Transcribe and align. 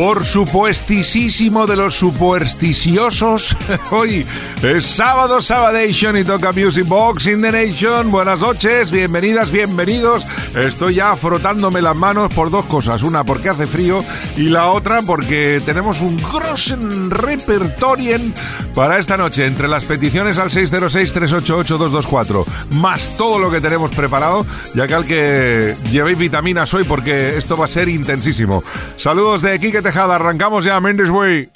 Por 0.00 0.24
supuestísimo 0.24 1.66
de 1.66 1.76
los 1.76 1.94
supersticiosos, 1.94 3.54
hoy 3.90 4.26
es 4.62 4.86
sábado, 4.86 5.42
Sabadation 5.42 6.16
y 6.16 6.24
toca 6.24 6.52
Music 6.52 6.86
Box 6.88 7.26
in 7.26 7.42
the 7.42 7.52
Nation. 7.52 8.10
Buenas 8.10 8.40
noches, 8.40 8.90
bienvenidas, 8.90 9.52
bienvenidos. 9.52 10.24
Estoy 10.56 10.94
ya 10.94 11.14
frotándome 11.16 11.82
las 11.82 11.94
manos 11.96 12.32
por 12.32 12.50
dos 12.50 12.64
cosas. 12.64 13.02
Una 13.02 13.24
porque 13.24 13.50
hace 13.50 13.66
frío 13.66 14.02
y 14.38 14.44
la 14.44 14.70
otra 14.70 15.02
porque 15.02 15.60
tenemos 15.66 16.00
un 16.00 16.16
grossen 16.16 17.10
repertorien 17.10 18.32
para 18.74 18.98
esta 18.98 19.18
noche. 19.18 19.44
Entre 19.44 19.68
las 19.68 19.84
peticiones 19.84 20.38
al 20.38 20.48
606-388-224, 20.48 22.46
más 22.76 23.18
todo 23.18 23.38
lo 23.38 23.50
que 23.50 23.60
tenemos 23.60 23.90
preparado, 23.90 24.46
ya 24.74 24.86
que 24.86 24.94
al 24.94 25.04
que 25.04 25.76
llevéis 25.92 26.16
vitaminas 26.16 26.72
hoy 26.72 26.84
porque 26.84 27.36
esto 27.36 27.54
va 27.54 27.66
a 27.66 27.68
ser 27.68 27.90
intensísimo. 27.90 28.64
Saludos 28.96 29.42
de 29.42 29.60
Quique 29.60 29.89
Tejada, 29.90 30.14
arrancamos 30.14 30.64
ya 30.64 30.78
Mendes 30.78 31.10
Way. 31.10 31.50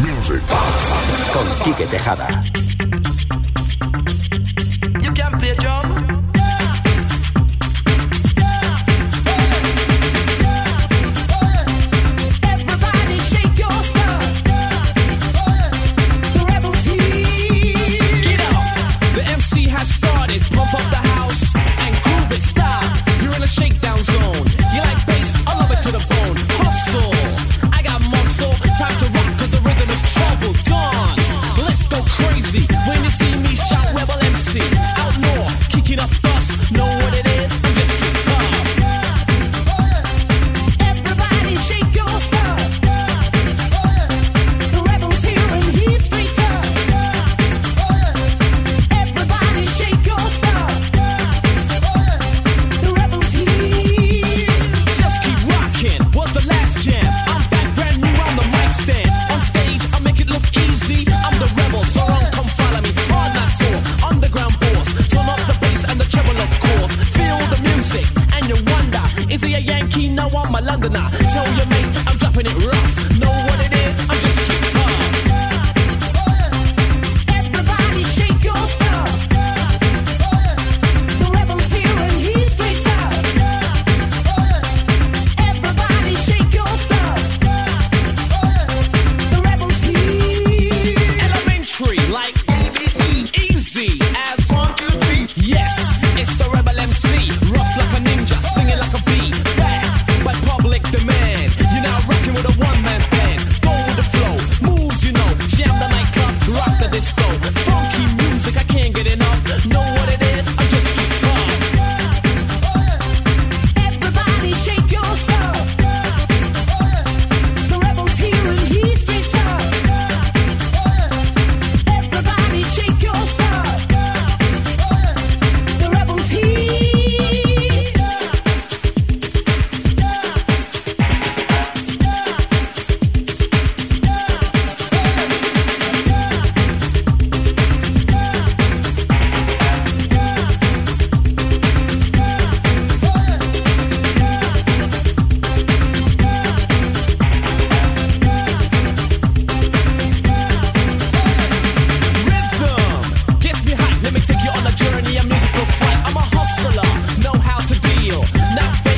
Music 0.00 0.40
con 1.32 1.48
Quique 1.64 1.86
Tejada. 1.86 2.28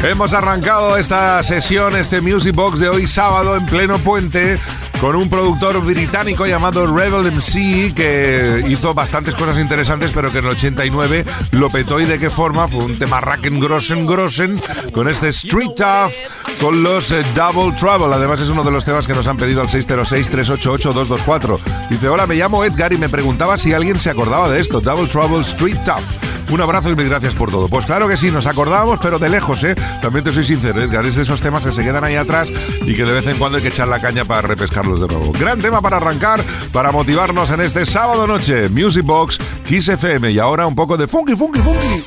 Hemos 0.03 0.33
arrancado 0.33 0.97
esta 0.97 1.43
sesión, 1.43 1.97
este 1.97 2.21
Music 2.21 2.55
Box 2.55 2.79
de 2.79 2.89
hoy 2.89 3.09
sábado 3.09 3.57
en 3.57 3.67
pleno 3.67 3.99
puente 3.99 4.57
con 5.01 5.17
un 5.17 5.29
productor 5.29 5.85
británico 5.85 6.47
llamado 6.47 6.87
Rebel 6.87 7.33
MC 7.33 7.93
que 7.95 8.65
hizo 8.69 8.95
bastantes 8.95 9.35
cosas 9.35 9.59
interesantes 9.59 10.13
pero 10.15 10.31
que 10.31 10.39
en 10.39 10.45
el 10.45 10.53
89 10.53 11.25
lo 11.51 11.69
petó. 11.69 11.99
Y 11.99 12.05
de 12.05 12.21
qué 12.21 12.31
forma 12.31 12.69
fue 12.69 12.85
un 12.85 12.97
tema 12.97 13.21
Racken 13.21 13.59
Grossen 13.59 14.07
Grossen 14.07 14.61
con 14.93 15.09
este 15.09 15.29
Street 15.29 15.71
Tough 15.77 16.13
con 16.61 16.81
los 16.85 17.11
eh, 17.11 17.25
Double 17.35 17.75
Trouble. 17.77 18.15
Además 18.15 18.41
es 18.41 18.51
uno 18.51 18.63
de 18.63 18.71
los 18.71 18.85
temas 18.85 19.05
que 19.05 19.15
nos 19.15 19.27
han 19.27 19.37
pedido 19.37 19.63
al 19.63 19.69
606-388-224 19.69 21.59
dice 21.91 22.09
hola 22.09 22.27
me 22.27 22.37
llamo 22.37 22.65
Edgar 22.65 22.93
y 22.93 22.99
me 22.99 23.09
preguntaba 23.09 23.59
si 23.59 23.73
alguien 23.73 23.99
se 23.99 24.11
acordaba 24.11 24.49
de 24.49 24.61
esto 24.61 24.81
Double 24.81 25.09
Trouble 25.09 25.41
Street 25.41 25.79
Tough 25.85 26.38
un 26.51 26.61
abrazo 26.61 26.91
y 26.91 26.97
mil 26.97 27.09
gracias 27.09 27.35
por 27.35 27.51
todo. 27.51 27.69
Pues 27.69 27.85
claro 27.87 28.09
que 28.09 28.17
sí, 28.17 28.31
nos 28.31 28.47
acordábamos, 28.47 28.99
pero 29.03 29.19
de 29.19 29.29
lejos, 29.29 29.63
¿eh? 29.65 29.75
También 30.01 30.25
te 30.25 30.33
soy 30.33 30.45
sincero, 30.45 30.81
Edgar, 30.81 31.05
es 31.07 31.17
de 31.17 31.23
esos 31.23 31.41
temas 31.41 31.65
que 31.65 31.73
se 31.73 31.83
quedan 31.83 32.05
ahí 32.05 32.17
atrás 32.17 32.49
y 32.83 32.95
que 32.95 33.05
de 33.05 33.13
vez 33.13 33.27
en 33.27 33.39
cuando 33.39 33.59
hay 33.59 33.63
que 33.63 33.69
echar 33.69 33.89
la 33.89 34.01
caña 34.01 34.25
para 34.25 34.43
repescarlos 34.43 35.01
de 35.01 35.09
nuevo. 35.09 35.33
Gran 35.33 35.59
tema 35.61 35.81
para 35.81 35.99
arrancar, 35.99 36.41
para 36.73 36.93
motivarnos 36.93 37.51
en 37.51 37.61
este 37.61 37.85
sábado 37.87 38.27
noche. 38.27 38.69
Music 38.69 39.05
Box, 39.05 39.39
Kiss 39.67 39.89
FM 39.89 40.31
y 40.31 40.39
ahora 40.39 40.67
un 40.67 40.75
poco 40.75 40.97
de 40.97 41.07
funky, 41.07 41.35
funky, 41.37 41.61
funky. 41.61 42.03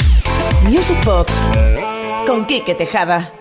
Music 0.64 0.98
Box 1.06 1.34
con 2.28 2.46
Quique 2.46 2.76
Tejada. 2.76 3.41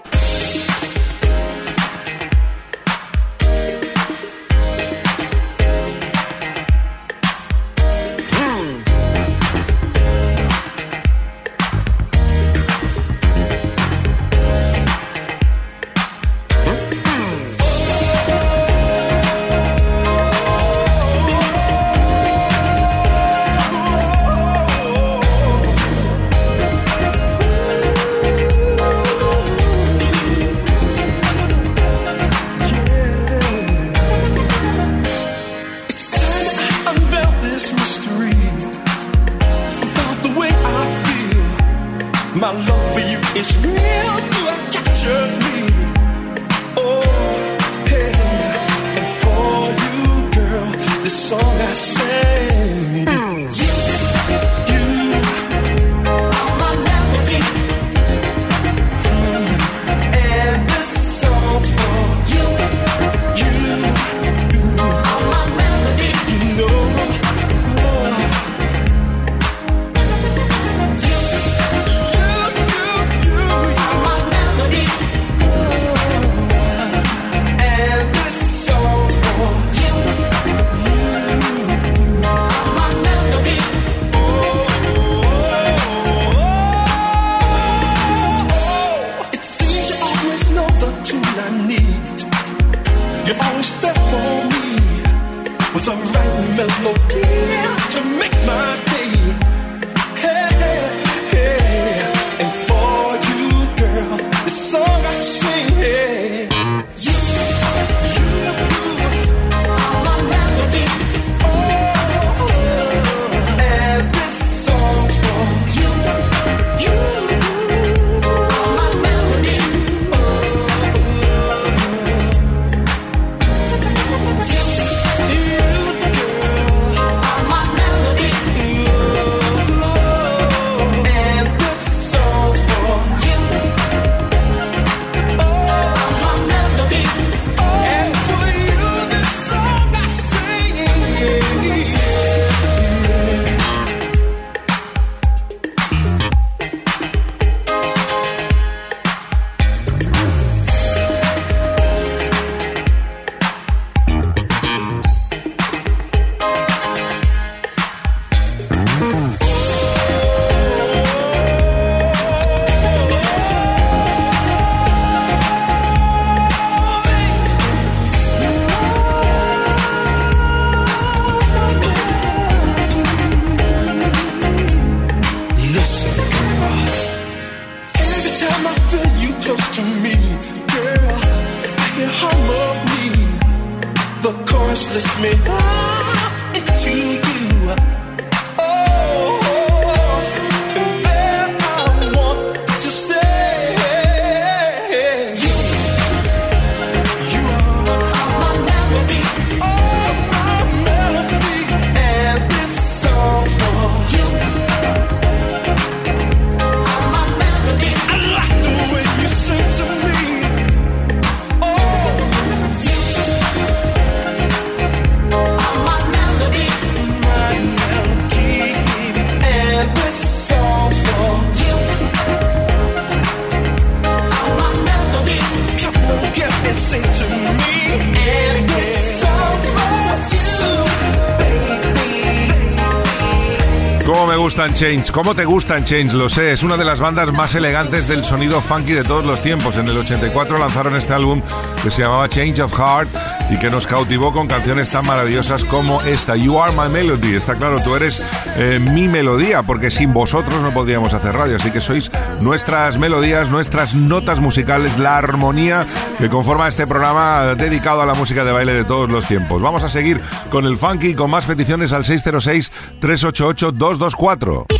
Change? 235.10 235.12
¿Cómo 235.12 235.34
te 235.34 235.44
gustan 235.44 235.84
Change? 235.84 236.14
Lo 236.14 236.28
sé, 236.28 236.52
es 236.52 236.62
una 236.62 236.76
de 236.76 236.84
las 236.84 237.00
bandas 237.00 237.32
más 237.32 237.54
elegantes 237.54 238.08
del 238.08 238.24
sonido 238.24 238.60
funky 238.60 238.92
de 238.92 239.04
todos 239.04 239.24
los 239.24 239.40
tiempos. 239.42 239.76
En 239.76 239.86
el 239.88 239.96
84 239.96 240.58
lanzaron 240.58 240.96
este 240.96 241.12
álbum 241.12 241.42
que 241.82 241.90
se 241.90 242.02
llamaba 242.02 242.28
Change 242.28 242.60
of 242.60 242.72
Heart 242.72 243.08
y 243.50 243.58
que 243.58 243.70
nos 243.70 243.86
cautivó 243.86 244.32
con 244.32 244.46
canciones 244.46 244.90
tan 244.90 245.06
maravillosas 245.06 245.64
como 245.64 246.02
esta, 246.02 246.36
You 246.36 246.58
Are 246.58 246.72
My 246.72 246.88
Melody. 246.88 247.34
Está 247.34 247.54
claro, 247.54 247.80
tú 247.82 247.96
eres 247.96 248.22
eh, 248.56 248.78
mi 248.78 249.08
melodía, 249.08 249.62
porque 249.62 249.90
sin 249.90 250.12
vosotros 250.12 250.60
no 250.62 250.70
podríamos 250.70 251.14
hacer 251.14 251.34
radio. 251.34 251.56
Así 251.56 251.70
que 251.70 251.80
sois 251.80 252.10
nuestras 252.40 252.98
melodías, 252.98 253.50
nuestras 253.50 253.94
notas 253.94 254.40
musicales, 254.40 254.98
la 254.98 255.18
armonía 255.18 255.86
que 256.18 256.28
conforma 256.28 256.68
este 256.68 256.86
programa 256.86 257.54
dedicado 257.56 258.02
a 258.02 258.06
la 258.06 258.14
música 258.14 258.44
de 258.44 258.52
baile 258.52 258.74
de 258.74 258.84
todos 258.84 259.10
los 259.10 259.26
tiempos. 259.26 259.62
Vamos 259.62 259.82
a 259.84 259.88
seguir 259.88 260.20
con 260.50 260.66
el 260.66 260.76
funky, 260.76 261.14
con 261.14 261.30
más 261.30 261.46
peticiones 261.46 261.92
al 261.92 262.04
606-388-224. 262.04 264.79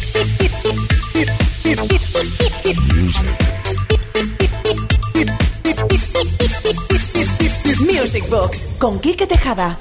Music 7.81 8.29
Box 8.29 8.67
con 8.79 9.01
Quique 9.01 9.27
Tejada. 9.27 9.79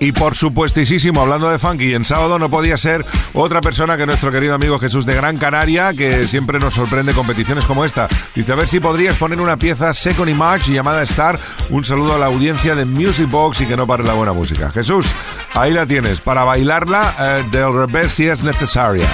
Y 0.00 0.12
por 0.12 0.34
supuestísimo, 0.34 1.22
hablando 1.22 1.48
de 1.48 1.58
funky, 1.58 1.94
en 1.94 2.04
sábado 2.04 2.38
no 2.38 2.50
podía 2.50 2.76
ser 2.76 3.06
otra 3.32 3.60
persona 3.60 3.96
que 3.96 4.06
nuestro 4.06 4.32
querido 4.32 4.54
amigo 4.54 4.78
Jesús 4.78 5.06
de 5.06 5.14
Gran 5.14 5.38
Canaria, 5.38 5.92
que 5.94 6.26
siempre 6.26 6.58
nos 6.58 6.74
sorprende 6.74 7.12
con 7.12 7.26
peticiones 7.26 7.64
como 7.64 7.84
esta. 7.84 8.08
Dice, 8.34 8.52
a 8.52 8.56
ver 8.56 8.66
si 8.66 8.80
podrías 8.80 9.16
poner 9.16 9.40
una 9.40 9.56
pieza 9.56 9.94
Second 9.94 10.28
Image 10.28 10.72
llamada 10.72 11.02
Star. 11.04 11.38
Un 11.70 11.84
saludo 11.84 12.14
a 12.14 12.18
la 12.18 12.26
audiencia 12.26 12.74
de 12.74 12.84
Music 12.84 13.30
Box 13.30 13.60
y 13.60 13.66
que 13.66 13.76
no 13.76 13.86
pare 13.86 14.04
la 14.04 14.14
buena 14.14 14.32
música. 14.32 14.70
Jesús, 14.70 15.06
ahí 15.54 15.72
la 15.72 15.86
tienes, 15.86 16.20
para 16.20 16.44
bailarla 16.44 17.14
eh, 17.18 17.44
del 17.50 17.72
revés 17.72 18.12
si 18.12 18.26
es 18.26 18.42
necesaria. 18.42 19.06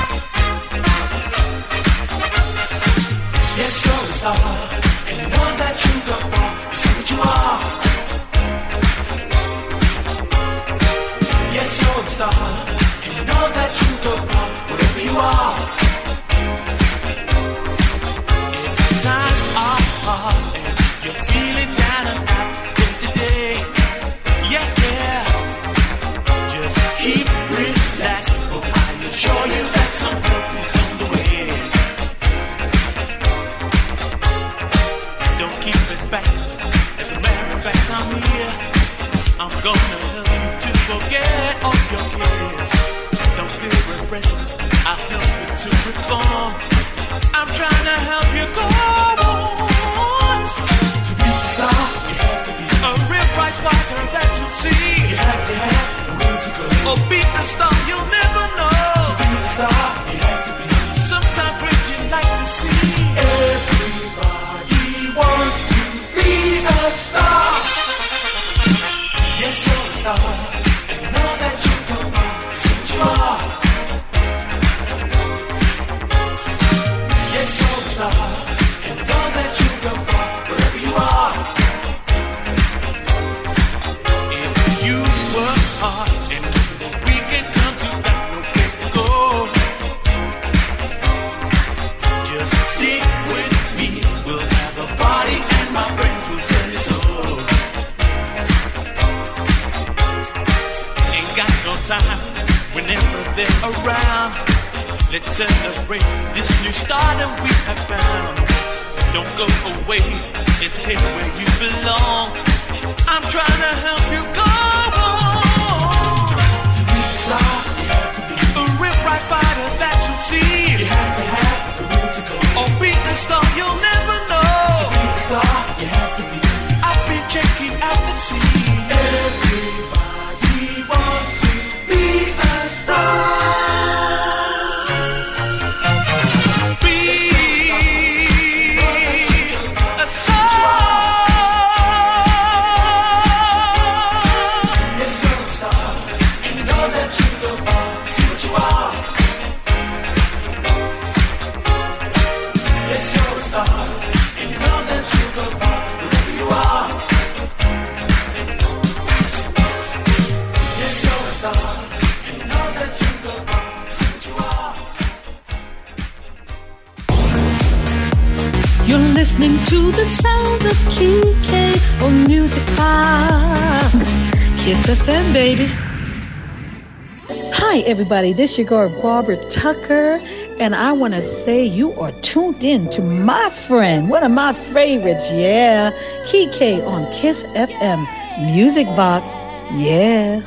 everybody. 178.11 178.33
This 178.33 178.59
your 178.59 178.67
girl, 178.67 178.89
Barbara 179.01 179.37
Tucker, 179.51 180.21
and 180.59 180.75
I 180.75 180.91
want 180.91 181.15
to 181.15 181.23
say 181.23 181.65
you 181.65 181.93
are 181.93 182.11
tuned 182.23 182.65
in 182.65 182.91
to 182.91 183.03
my 183.03 183.51
friend, 183.51 184.11
one 184.11 184.25
of 184.25 184.33
my 184.33 184.53
favorites, 184.53 185.31
yeah, 185.31 185.93
Kike 186.25 186.85
on 186.85 187.07
Kiss 187.13 187.45
FM 187.45 188.05
Music 188.53 188.87
Box, 188.97 189.31
yeah. 189.75 190.41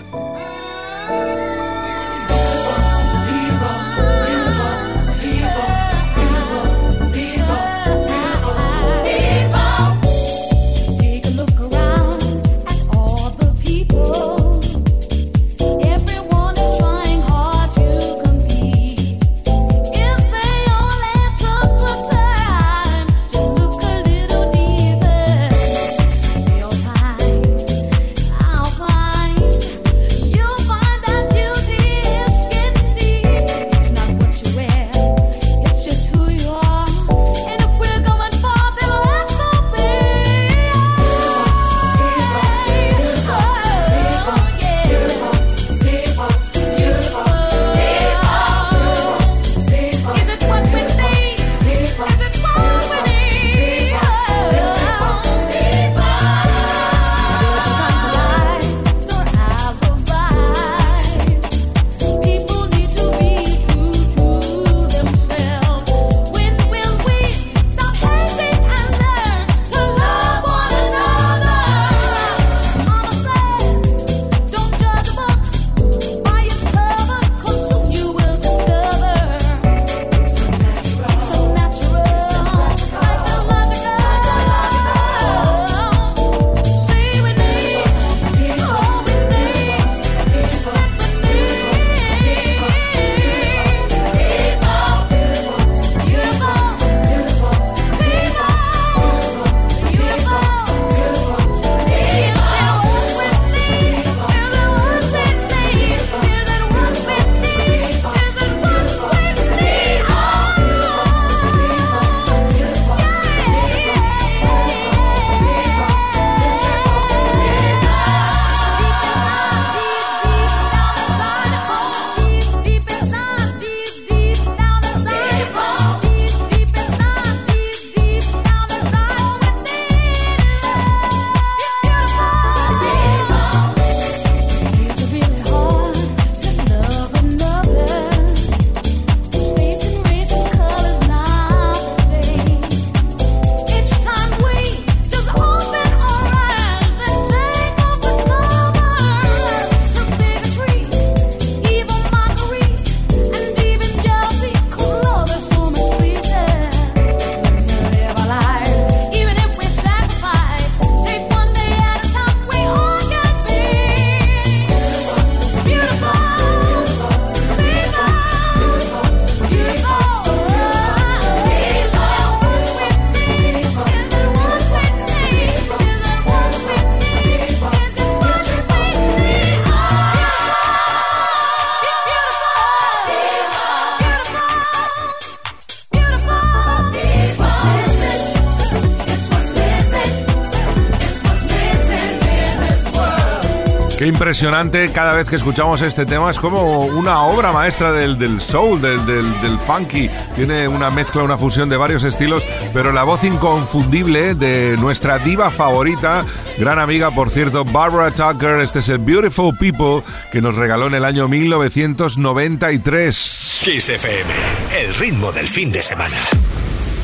impresionante 194.34 194.90
cada 194.92 195.14
vez 195.14 195.30
que 195.30 195.36
escuchamos 195.36 195.84
este 195.84 196.08
tema. 196.08 196.32
Es 196.32 196.40
como 196.40 196.88
una 196.88 197.22
obra 197.22 197.52
maestra 197.52 197.94
del, 197.94 198.42
soul, 198.42 198.82
del, 198.82 199.60
funky. 199.60 200.10
Tiene 200.36 200.68
una 200.68 200.90
mezcla, 200.90 201.22
una 201.22 201.38
fusión 201.38 201.70
de 201.70 201.78
varios 201.78 202.04
estilos, 202.04 202.44
pero 202.74 202.92
la 202.92 203.04
voz 203.04 203.24
inconfundible 203.24 204.34
de 204.34 204.76
nuestra 204.80 205.20
diva 205.20 205.52
favorita, 205.52 206.26
gran 206.58 206.80
amiga, 206.80 207.12
por 207.12 207.30
cierto, 207.30 207.64
Barbara 207.64 208.10
Tucker. 208.10 208.62
Este 208.62 208.80
es 208.80 208.90
el 208.90 208.98
Beautiful 208.98 209.56
People 209.56 210.02
que 210.32 210.42
nos 210.42 210.56
regaló 210.56 210.88
en 210.88 210.96
el 210.96 211.06
año 211.06 211.28
1993. 211.28 213.60
Kiss 213.64 213.88
FM, 213.88 214.34
el 214.82 214.96
ritmo 214.96 215.32
del 215.32 215.48
fin 215.48 215.72
de 215.72 215.84
semana. 215.84 216.18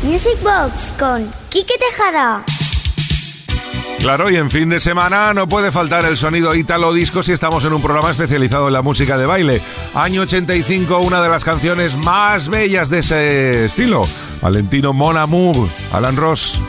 Music 0.02 0.42
Box 0.42 0.96
con 0.98 1.32
Quique 1.50 1.76
Tejada. 1.78 2.44
Claro, 4.00 4.30
y 4.30 4.38
en 4.38 4.50
fin 4.50 4.70
de 4.70 4.80
semana 4.80 5.34
no 5.34 5.48
puede 5.48 5.72
faltar 5.72 6.06
el 6.06 6.16
sonido 6.16 6.56
ítalo 6.56 6.94
disco 6.94 7.22
si 7.22 7.34
estamos 7.34 7.66
en 7.66 7.74
un 7.74 7.82
programa 7.82 8.10
especializado 8.10 8.68
en 8.68 8.74
la 8.74 8.82
música 8.82 9.18
de 9.18 9.26
baile. 9.26 9.62
Año 9.94 10.22
85, 10.22 11.00
una 11.00 11.22
de 11.22 11.30
las 11.30 11.44
canciones 11.44 11.98
más 11.98 12.48
bellas 12.48 12.90
de 12.90 13.00
ese 13.00 13.66
estilo. 13.66 14.04
Valentino 14.42 14.94
Mon 14.94 15.18
Amour, 15.18 15.68
Alan 15.92 16.16
Ross. 16.16 16.60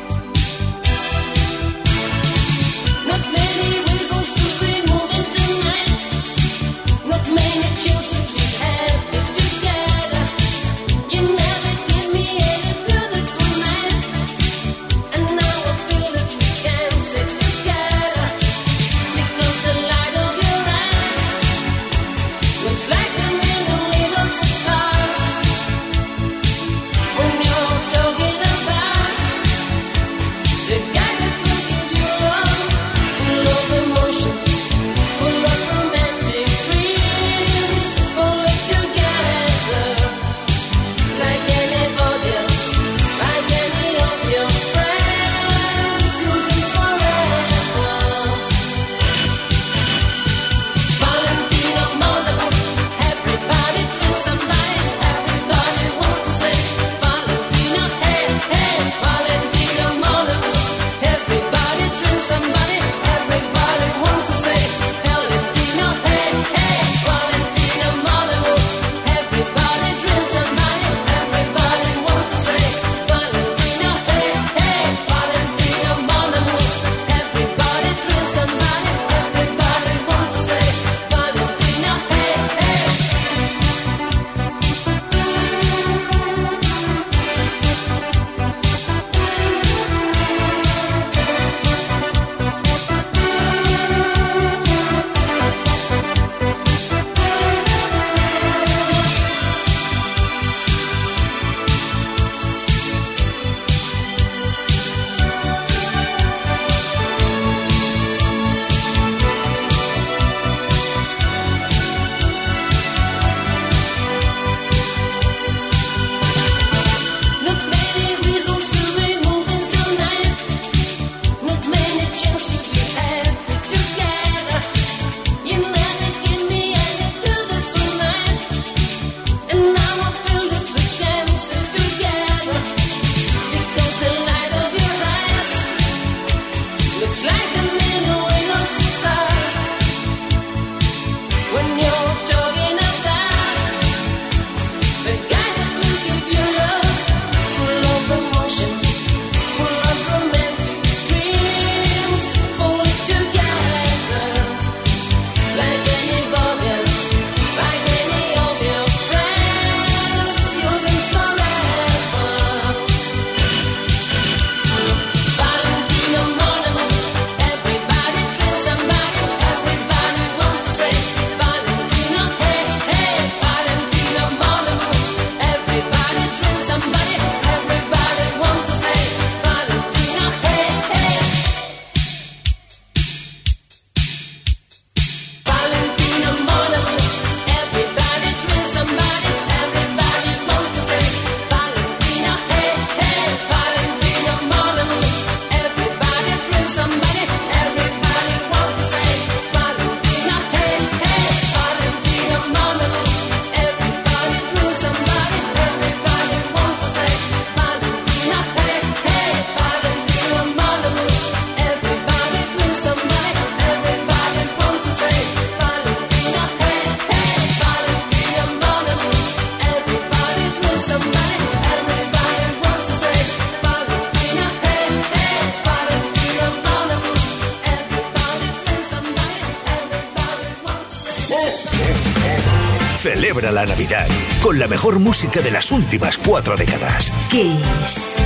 la 233.61 233.67
Navidad 233.67 234.07
con 234.41 234.59
la 234.59 234.67
mejor 234.67 234.99
música 235.01 235.41
de 235.43 235.51
las 235.51 235.71
últimas 235.71 236.17
cuatro 236.17 236.57
décadas. 236.57 237.13
Kiss. 237.29 238.17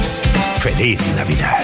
Feliz 0.58 1.00
Navidad. 1.16 1.62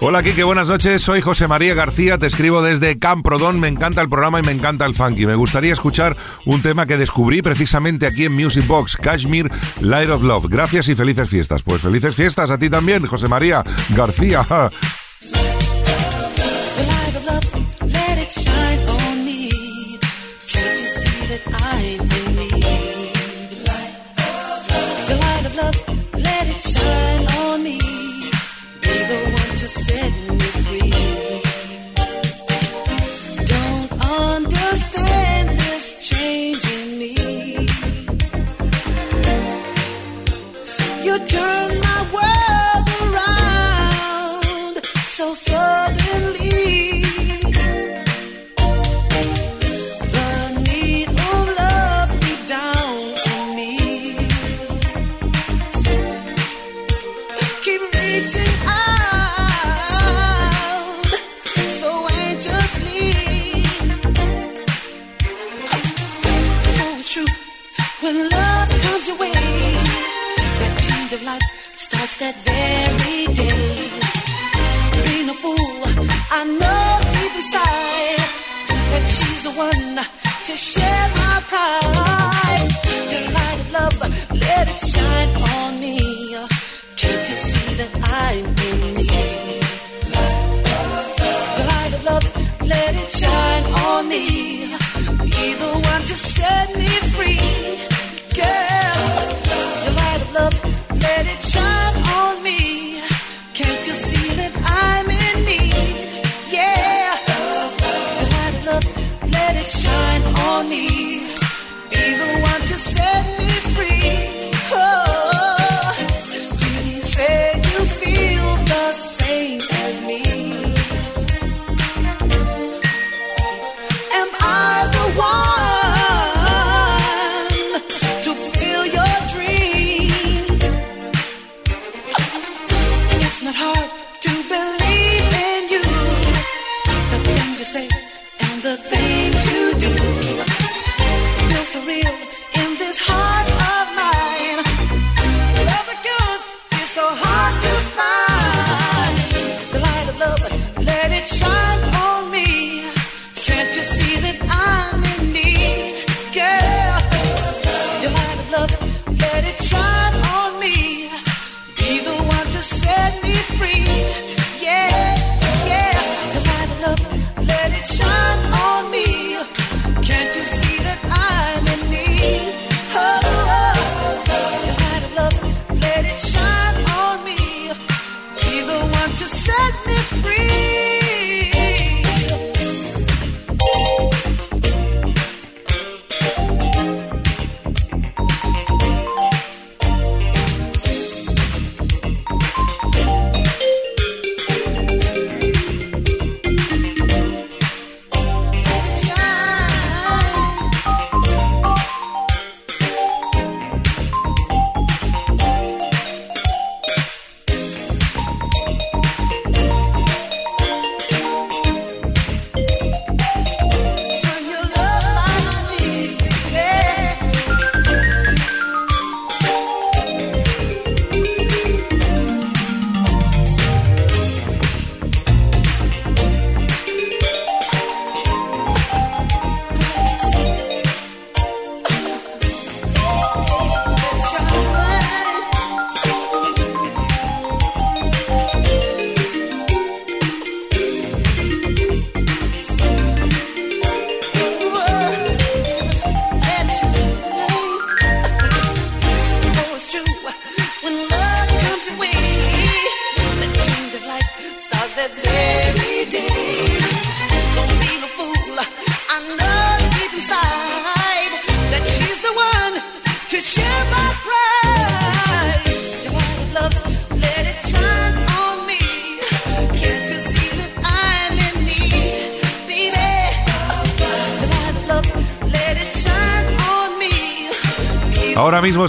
Hola 0.00 0.22
Kike, 0.22 0.44
buenas 0.44 0.68
noches. 0.68 1.02
Soy 1.02 1.20
José 1.20 1.48
María 1.48 1.74
García, 1.74 2.18
te 2.18 2.26
escribo 2.26 2.62
desde 2.62 3.00
Camprodón. 3.00 3.58
Me 3.58 3.66
encanta 3.66 4.00
el 4.00 4.08
programa 4.08 4.38
y 4.38 4.42
me 4.42 4.52
encanta 4.52 4.86
el 4.86 4.94
funky. 4.94 5.26
Me 5.26 5.34
gustaría 5.34 5.72
escuchar 5.72 6.16
un 6.46 6.62
tema 6.62 6.86
que 6.86 6.96
descubrí 6.96 7.42
precisamente 7.42 8.06
aquí 8.06 8.24
en 8.24 8.32
Music 8.32 8.64
Box, 8.68 8.96
Kashmir 8.96 9.50
Light 9.80 10.08
of 10.08 10.22
Love. 10.22 10.46
Gracias 10.48 10.88
y 10.88 10.94
felices 10.94 11.28
fiestas. 11.28 11.62
Pues 11.62 11.82
felices 11.82 12.14
fiestas 12.14 12.52
a 12.52 12.58
ti 12.58 12.70
también, 12.70 13.04
José 13.06 13.26
María 13.26 13.64
García. 13.96 14.46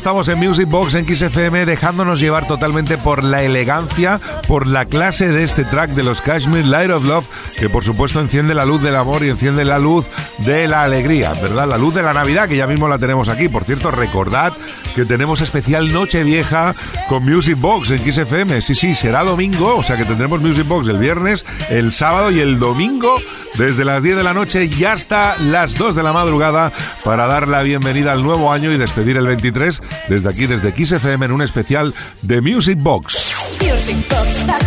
Estamos 0.09 0.27
en 0.29 0.39
Music 0.39 0.67
Box 0.67 0.95
en 0.95 1.05
XFM 1.05 1.67
dejándonos 1.67 2.19
llevar 2.19 2.47
totalmente 2.47 2.97
por 2.97 3.23
la 3.23 3.43
elegancia, 3.43 4.19
por 4.47 4.65
la 4.65 4.85
clase 4.85 5.27
de 5.27 5.43
este 5.43 5.65
track 5.65 5.91
de 5.91 6.01
los 6.01 6.19
Kashmir 6.19 6.65
Light 6.65 6.89
of 6.89 7.05
Love, 7.05 7.27
que 7.59 7.69
por 7.69 7.83
supuesto 7.83 8.19
enciende 8.19 8.55
la 8.55 8.65
luz 8.65 8.81
del 8.81 8.95
amor 8.95 9.23
y 9.23 9.29
enciende 9.29 9.65
la 9.65 9.77
luz 9.77 10.07
de 10.39 10.67
la 10.67 10.81
alegría, 10.81 11.31
¿verdad? 11.33 11.67
La 11.67 11.77
luz 11.77 11.93
de 11.93 12.01
la 12.01 12.13
Navidad, 12.13 12.49
que 12.49 12.57
ya 12.57 12.65
mismo 12.65 12.87
la 12.87 12.97
tenemos 12.97 13.29
aquí. 13.29 13.49
Por 13.49 13.65
cierto, 13.65 13.91
recordad 13.91 14.51
que 14.95 15.05
tenemos 15.05 15.41
especial 15.41 15.91
Noche 15.91 16.23
Vieja 16.23 16.73
con 17.07 17.23
Music 17.23 17.57
Box 17.59 17.91
en 17.91 18.11
XFM. 18.11 18.61
Sí, 18.61 18.75
sí, 18.75 18.95
será 18.95 19.23
domingo, 19.23 19.75
o 19.77 19.83
sea 19.83 19.97
que 19.97 20.05
tendremos 20.05 20.41
Music 20.41 20.67
Box 20.67 20.87
el 20.87 20.97
viernes, 20.97 21.45
el 21.69 21.93
sábado 21.93 22.31
y 22.31 22.39
el 22.39 22.59
domingo 22.59 23.15
desde 23.55 23.85
las 23.85 24.03
10 24.03 24.17
de 24.17 24.23
la 24.23 24.33
noche 24.33 24.65
y 24.65 24.85
hasta 24.85 25.37
las 25.37 25.75
2 25.77 25.95
de 25.95 26.03
la 26.03 26.13
madrugada 26.13 26.71
para 27.03 27.27
dar 27.27 27.47
la 27.47 27.63
bienvenida 27.63 28.11
al 28.11 28.23
nuevo 28.23 28.51
año 28.51 28.71
y 28.71 28.77
despedir 28.77 29.17
el 29.17 29.27
23 29.27 29.81
desde 30.07 30.29
aquí, 30.29 30.47
desde 30.47 30.71
XFM 30.71 31.25
en 31.25 31.31
un 31.31 31.41
especial 31.41 31.93
de 32.21 32.41
Music 32.41 32.77
Box. 32.79 33.33
Music 33.61 33.97
Box. 34.09 34.45
Ta, 34.45 34.59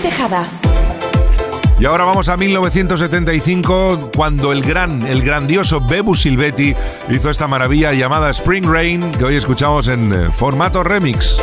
Tejada. 0.00 0.46
Y 1.80 1.84
ahora 1.84 2.04
vamos 2.04 2.28
a 2.28 2.36
1975, 2.36 4.10
cuando 4.16 4.50
el 4.50 4.62
gran, 4.62 5.06
el 5.06 5.22
grandioso 5.22 5.80
Bebu 5.80 6.16
Silvetti 6.16 6.74
hizo 7.08 7.30
esta 7.30 7.46
maravilla 7.46 7.92
llamada 7.92 8.30
Spring 8.30 8.64
Rain, 8.64 9.12
que 9.12 9.24
hoy 9.24 9.36
escuchamos 9.36 9.86
en 9.86 10.12
eh, 10.12 10.28
formato 10.32 10.82
remix. 10.82 11.40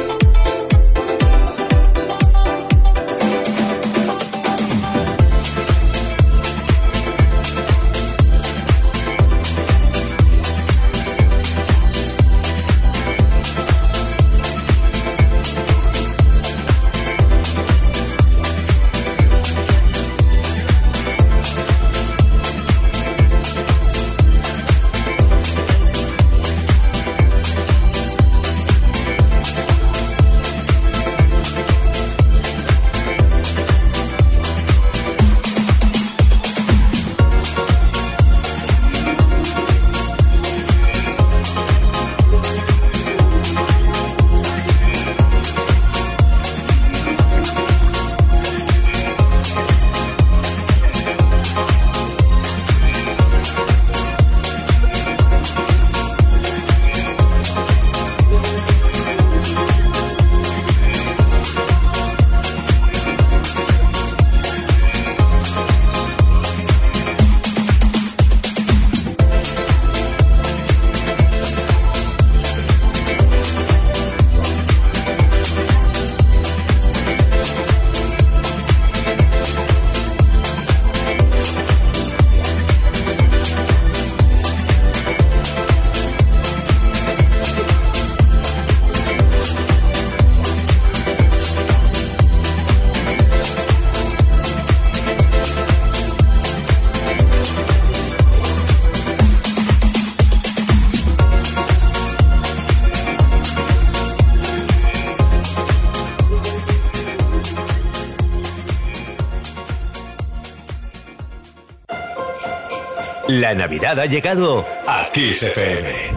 La 113.27 113.55
Navidad 113.55 113.99
ha 113.99 114.05
llegado 114.05 114.63
a 114.87 115.09
Kiss 115.11 115.41
FM. 115.41 116.13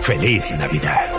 Feliz 0.00 0.50
Navidad. 0.58 1.12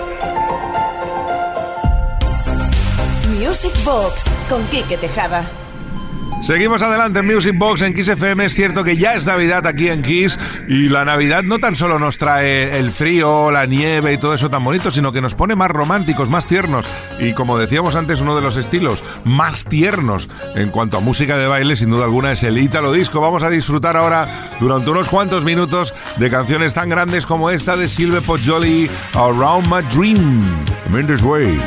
Music 3.39 3.71
Box. 3.85 4.29
Con 4.49 4.62
Quique 4.65 4.97
Tejada. 4.97 5.58
Seguimos 6.41 6.82
adelante 6.82 7.19
en 7.19 7.28
Music 7.28 7.54
Box 7.56 7.82
en 7.82 7.93
Kiss 7.93 8.08
FM. 8.08 8.45
Es 8.45 8.56
cierto 8.56 8.84
que 8.84 8.97
ya 8.97 9.13
es 9.13 9.28
Navidad 9.28 9.67
aquí 9.67 9.89
en 9.89 10.02
Kiss 10.02 10.39
y 10.67 10.89
la 10.89 11.06
Navidad 11.06 11.43
no 11.43 11.60
tan 11.60 11.75
solo 11.75 11.99
nos 11.99 12.17
trae 12.17 12.80
el 12.80 12.91
frío, 12.91 13.52
la 13.52 13.65
nieve 13.65 14.13
y 14.13 14.17
todo 14.17 14.34
eso 14.34 14.49
tan 14.49 14.63
bonito, 14.63 14.89
sino 14.89 15.12
que 15.12 15.21
nos 15.21 15.36
pone 15.36 15.56
más 15.56 15.69
románticos, 15.69 16.30
más 16.30 16.47
tiernos 16.47 16.88
y 17.19 17.34
como 17.34 17.58
decíamos 17.58 17.95
antes, 17.95 18.21
uno 18.21 18.36
de 18.36 18.41
los 18.41 18.58
estilos 18.58 19.04
más 19.25 19.63
tiernos 19.65 20.30
en 20.56 20.71
cuanto 20.71 20.97
a 20.97 21.02
música 21.02 21.38
de 21.38 21.47
baile, 21.47 21.75
sin 21.75 21.89
duda 21.89 22.06
alguna, 22.06 22.32
es 22.32 22.43
el 22.43 22.58
Italo 22.58 22.93
Disco. 22.93 23.21
Vamos 23.21 23.43
a 23.43 23.49
disfrutar 23.49 23.97
ahora 23.97 24.28
durante 24.60 24.89
unos 24.89 25.10
cuantos 25.10 25.43
minutos 25.45 25.93
de 26.17 26.30
canciones 26.30 26.73
tan 26.73 26.89
grandes 26.89 27.25
como 27.25 27.49
esta 27.49 27.78
de 27.78 27.88
Silve 27.88 28.21
Poggioli, 28.21 28.89
Around 29.13 29.67
My 29.67 29.82
Dream. 29.93 30.41
I'm 30.88 30.99
in 30.99 31.06
this 31.06 31.21
way. 31.21 31.60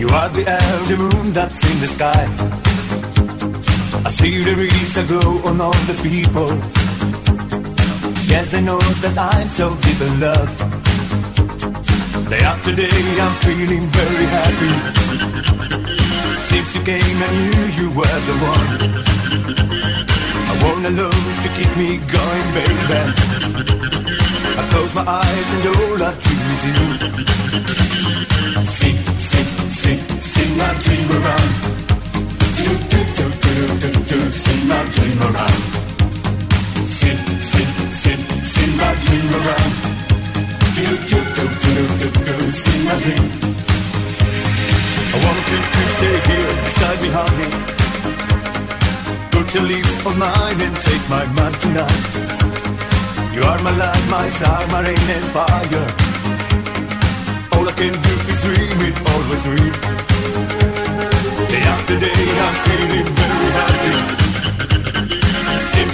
You 0.00 0.08
are 0.08 0.30
the 0.30 0.44
elder 0.48 0.96
moon 0.96 1.32
that's 1.34 1.62
in 1.70 1.78
the 1.78 1.86
sky. 1.86 2.24
I 4.06 4.10
see 4.10 4.42
there 4.42 4.58
is 4.58 4.96
a 4.96 5.04
glow 5.04 5.42
on 5.44 5.60
all 5.60 5.80
the 5.90 5.94
people. 6.02 6.48
Yes, 8.26 8.54
I 8.54 8.60
know 8.60 8.80
that 9.02 9.18
I'm 9.18 9.46
so 9.46 9.76
deep 9.84 10.00
in 10.00 10.20
love. 10.20 10.56
Day 12.30 12.40
after 12.40 12.74
day, 12.74 13.20
I'm 13.24 13.34
feeling 13.44 13.84
very 14.00 14.26
happy. 14.38 14.72
Since 16.48 16.76
you 16.76 16.82
came, 16.82 17.18
I 17.26 17.30
knew 17.36 17.66
you 17.80 17.88
were 17.98 18.20
the 18.28 18.36
one. 18.54 20.29
I 20.50 20.52
wanna 20.64 20.90
love 20.90 21.42
to 21.44 21.48
keep 21.56 21.72
me 21.76 21.98
going, 22.16 22.48
baby. 22.58 23.00
I 24.58 24.62
close 24.72 24.92
my 24.96 25.06
eyes 25.06 25.48
and 25.54 25.62
all 25.70 26.02
I 26.02 26.12
dream 26.22 26.46
is 26.54 26.62
you. 26.66 26.78
Sing, 28.66 28.98
sing, 29.30 29.48
sing, 29.80 30.00
sing 30.32 30.50
my 30.58 30.70
dream 30.82 31.08
around. 31.18 31.50
Do, 32.58 32.70
do, 32.90 33.00
do, 33.16 33.26
do, 33.44 33.54
do, 33.82 33.90
do, 34.10 34.18
sing 34.44 34.62
my 34.66 34.82
dream 34.94 35.18
around. 35.28 35.60
Sing, 36.98 37.20
sing, 37.50 37.70
sing, 38.02 38.20
sing 38.42 38.72
my 38.76 38.92
dream 39.04 39.28
around. 39.38 39.72
Do, 40.74 40.86
do, 41.10 41.18
do, 41.36 41.44
do, 41.62 41.74
do, 42.00 42.08
do, 42.26 42.34
sing 42.50 42.82
my 42.88 42.96
dream. 43.04 43.26
I 45.14 45.16
want 45.24 45.42
you 45.52 45.60
to 45.74 45.82
stay 45.94 46.16
here 46.28 46.52
beside 46.64 46.98
me, 47.02 47.08
honey. 47.08 47.89
Put 49.40 49.54
your 49.54 49.64
leaves 49.64 50.04
on 50.04 50.18
mine 50.18 50.60
and 50.60 50.76
take 50.82 51.08
my 51.08 51.24
man 51.32 51.52
tonight. 51.64 52.04
You 53.32 53.40
are 53.40 53.58
my 53.62 53.74
light, 53.74 54.04
my 54.10 54.28
star, 54.28 54.66
my 54.66 54.82
rain 54.82 55.10
and 55.16 55.26
fire. 55.32 55.86
All 57.56 57.66
I 57.66 57.72
can 57.72 57.94
do 58.06 58.14
is 58.28 58.38
dream 58.44 58.80
it, 58.84 58.96
always 59.10 59.42
dream. 59.44 59.72
Day 61.48 61.64
after 61.72 61.96
day, 61.98 62.22
I'm 62.44 62.56
feeling 62.68 63.08
very 63.16 63.50
happy. 63.56 63.94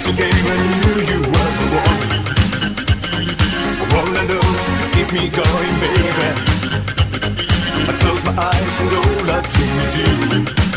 You 0.07 0.13
came, 0.13 0.47
I 0.51 0.57
knew 0.67 0.97
you 1.11 1.19
were 1.33 1.51
the 1.59 1.67
one. 1.85 1.99
I 3.79 3.85
wanna 3.95 4.23
know, 4.27 4.47
keep 4.91 5.09
me 5.15 5.23
going, 5.39 5.75
baby. 5.83 6.29
I 7.87 7.93
close 8.01 8.23
my 8.25 8.33
eyes 8.51 8.75
and 8.81 8.91
all 8.99 9.31
I 9.31 9.39
dream 9.55 9.77
is 9.85 9.93
you. 9.99 10.76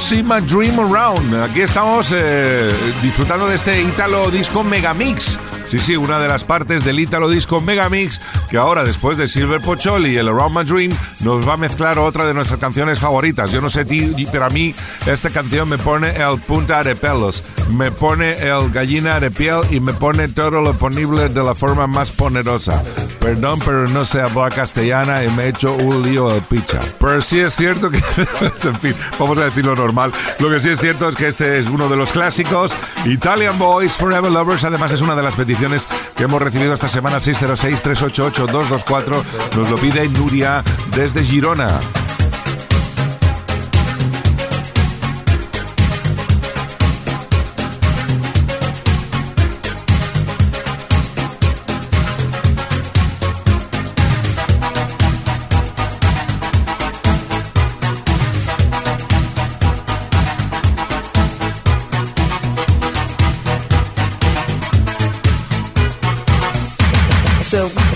See 0.00 0.20
My 0.20 0.40
Dream 0.40 0.76
Around. 0.80 1.32
Aquí 1.44 1.60
estamos 1.60 2.12
eh, 2.12 2.72
disfrutando 3.00 3.46
de 3.46 3.54
este 3.54 3.80
Italo 3.80 4.32
Disco 4.32 4.64
Megamix. 4.64 5.38
Sí, 5.70 5.78
sí, 5.78 5.96
una 5.96 6.18
de 6.18 6.26
las 6.26 6.42
partes 6.42 6.84
del 6.84 6.98
Italo 6.98 7.28
Disco 7.28 7.60
Megamix 7.60 8.20
que 8.52 8.58
ahora, 8.58 8.84
después 8.84 9.16
de 9.16 9.28
Silver 9.28 9.62
Pocholi 9.62 10.10
y 10.10 10.18
el 10.18 10.28
Around 10.28 10.54
My 10.54 10.62
Dream, 10.62 10.92
nos 11.20 11.48
va 11.48 11.54
a 11.54 11.56
mezclar 11.56 11.98
otra 11.98 12.26
de 12.26 12.34
nuestras 12.34 12.60
canciones 12.60 12.98
favoritas. 12.98 13.50
Yo 13.50 13.62
no 13.62 13.70
sé 13.70 13.86
ti, 13.86 14.14
pero 14.30 14.44
a 14.44 14.50
mí 14.50 14.74
esta 15.06 15.30
canción 15.30 15.70
me 15.70 15.78
pone 15.78 16.10
el 16.10 16.38
punta 16.38 16.84
de 16.84 16.94
pelos, 16.94 17.42
me 17.70 17.90
pone 17.90 18.32
el 18.32 18.70
gallina 18.70 19.18
de 19.20 19.30
piel 19.30 19.60
y 19.70 19.80
me 19.80 19.94
pone 19.94 20.28
todo 20.28 20.60
lo 20.60 20.74
ponible 20.74 21.30
de 21.30 21.42
la 21.42 21.54
forma 21.54 21.86
más 21.86 22.12
poderosa. 22.12 22.82
Perdón, 23.20 23.60
pero 23.64 23.88
no 23.88 24.04
sé 24.04 24.20
hablar 24.20 24.52
castellana 24.52 25.24
y 25.24 25.30
me 25.30 25.44
he 25.44 25.48
hecho 25.48 25.72
un 25.72 26.02
lío 26.02 26.28
de 26.28 26.42
picha. 26.42 26.80
Pero 26.98 27.22
sí 27.22 27.40
es 27.40 27.54
cierto 27.54 27.88
que, 27.90 27.98
en 28.64 28.76
fin, 28.80 28.94
vamos 29.18 29.38
a 29.38 29.44
decirlo 29.44 29.74
normal. 29.74 30.12
Lo 30.40 30.50
que 30.50 30.60
sí 30.60 30.68
es 30.68 30.80
cierto 30.80 31.08
es 31.08 31.16
que 31.16 31.28
este 31.28 31.58
es 31.58 31.68
uno 31.68 31.88
de 31.88 31.96
los 31.96 32.12
clásicos. 32.12 32.74
Italian 33.06 33.58
Boys 33.58 33.92
Forever 33.92 34.30
Lovers, 34.30 34.64
además 34.64 34.92
es 34.92 35.00
una 35.00 35.16
de 35.16 35.22
las 35.22 35.34
peticiones 35.36 35.88
que 36.16 36.24
hemos 36.24 36.42
recibido 36.42 36.74
esta 36.74 36.88
semana 36.88 37.18
606-388-224. 37.18 39.22
Nos 39.56 39.70
lo 39.70 39.76
pide 39.76 40.08
Nuria 40.08 40.64
desde 40.94 41.24
Girona. 41.24 41.80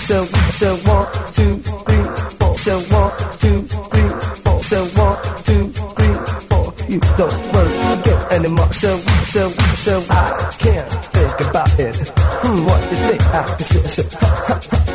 So, 0.07 0.23
so, 0.23 0.73
one, 0.87 1.05
two, 1.33 1.57
three, 1.57 2.03
four. 2.39 2.57
So 2.57 2.79
one, 2.95 3.11
two, 3.43 3.61
three, 3.91 4.09
four. 4.39 4.63
So 4.63 4.85
one, 4.95 5.17
two, 5.43 5.67
three, 5.67 6.15
four. 6.47 6.73
You 6.87 6.99
don't 7.19 7.35
worry 7.51 8.03
good 8.05 8.31
anymore. 8.31 8.71
So, 8.71 8.95
so, 9.27 9.49
so 9.75 10.01
I 10.09 10.55
can't 10.59 10.89
think 11.11 11.49
about 11.49 11.77
it. 11.77 11.97
Hmm, 12.07 12.65
what 12.65 12.81
you 12.89 12.97
think 13.03 13.21
I 13.35 13.43
can 13.43 13.65
see? 13.65 13.87
So, 13.89 14.01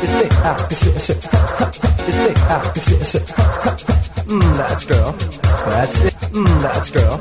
you 0.01 0.09
think 0.17 0.33
I 0.33 0.57
can 0.57 0.75
see? 0.81 0.97
So, 0.97 1.13
you 1.13 2.13
think 2.17 2.39
I 2.49 2.71
can 2.73 2.81
see? 2.81 3.03
So, 3.03 3.19
ha, 3.19 3.53
ha, 3.61 3.77
ha. 3.77 4.23
Mm, 4.25 4.57
that's 4.57 4.85
girl. 4.85 5.11
That's 5.11 6.05
it. 6.05 6.13
Mm, 6.33 6.61
that's 6.63 6.89
girl. 6.89 7.17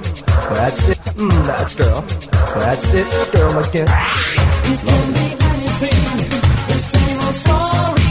That's 0.56 0.88
it. 0.88 0.98
Mm, 1.20 1.46
that's 1.46 1.74
girl. 1.74 2.00
That's 2.00 2.94
it. 2.94 3.32
Girl 3.32 3.58
again. 3.58 3.88
You 4.64 4.76
can 4.78 5.12
be 5.12 5.41
for 7.40 8.01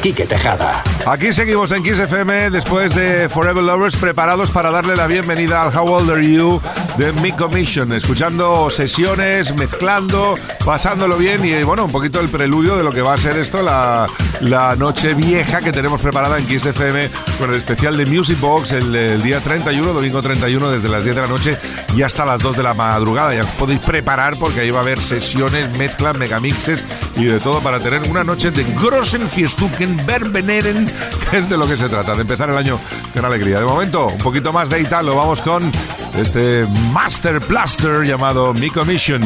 Quique 0.00 0.26
Tejada. 0.26 0.82
Aquí 1.06 1.32
seguimos 1.32 1.72
en 1.72 1.82
Kiss 1.82 1.98
FM 1.98 2.50
después 2.50 2.94
de 2.94 3.28
Forever 3.28 3.62
Lovers 3.62 3.96
preparados 3.96 4.50
para 4.50 4.70
darle 4.70 4.96
la 4.96 5.06
bienvenida 5.06 5.62
al 5.62 5.76
How 5.76 5.86
Old 5.92 6.10
Are 6.10 6.26
You 6.26 6.60
de 7.00 7.12
Mi 7.12 7.32
Commission, 7.32 7.90
escuchando 7.94 8.68
sesiones, 8.68 9.54
mezclando, 9.56 10.34
pasándolo 10.66 11.16
bien 11.16 11.42
y 11.42 11.62
bueno, 11.62 11.86
un 11.86 11.90
poquito 11.90 12.20
el 12.20 12.28
preludio 12.28 12.76
de 12.76 12.82
lo 12.82 12.92
que 12.92 13.00
va 13.00 13.14
a 13.14 13.16
ser 13.16 13.38
esto, 13.38 13.62
la, 13.62 14.06
la 14.40 14.76
noche 14.76 15.14
vieja 15.14 15.62
que 15.62 15.72
tenemos 15.72 15.98
preparada 16.02 16.38
en 16.38 16.44
Kiss 16.44 16.66
FM 16.66 17.08
con 17.38 17.48
el 17.48 17.56
especial 17.56 17.96
de 17.96 18.04
Music 18.04 18.38
Box 18.38 18.72
el, 18.72 18.94
el 18.94 19.22
día 19.22 19.40
31, 19.40 19.94
domingo 19.94 20.20
31 20.20 20.70
desde 20.72 20.88
las 20.90 21.02
10 21.02 21.16
de 21.16 21.22
la 21.22 21.28
noche 21.28 21.56
y 21.96 22.02
hasta 22.02 22.26
las 22.26 22.42
2 22.42 22.58
de 22.58 22.62
la 22.62 22.74
madrugada. 22.74 23.34
Ya 23.34 23.44
os 23.44 23.50
podéis 23.52 23.80
preparar 23.80 24.36
porque 24.36 24.60
ahí 24.60 24.70
va 24.70 24.80
a 24.80 24.82
haber 24.82 25.00
sesiones, 25.00 25.74
mezclas, 25.78 26.18
megamixes 26.18 26.84
y 27.16 27.24
de 27.24 27.40
todo 27.40 27.60
para 27.60 27.80
tener 27.80 28.02
una 28.10 28.24
noche 28.24 28.50
de 28.50 28.62
Grossen 28.78 29.26
Fiestuken 29.26 30.04
Verbeneren, 30.04 30.86
que 31.30 31.38
es 31.38 31.48
de 31.48 31.56
lo 31.56 31.66
que 31.66 31.78
se 31.78 31.88
trata, 31.88 32.14
de 32.14 32.20
empezar 32.20 32.50
el 32.50 32.58
año 32.58 32.78
con 33.14 33.24
alegría. 33.24 33.58
De 33.58 33.64
momento, 33.64 34.08
un 34.08 34.18
poquito 34.18 34.52
más 34.52 34.68
de 34.68 34.82
Italo, 34.82 35.16
vamos 35.16 35.40
con 35.40 35.72
este 36.16 36.64
Master 36.92 37.40
Blaster 37.40 38.02
llamado 38.02 38.52
Mi 38.54 38.70
Commission. 38.70 39.22